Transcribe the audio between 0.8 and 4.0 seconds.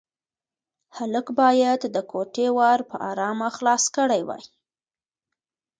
هلک باید د کوټې ور په ارامه خلاص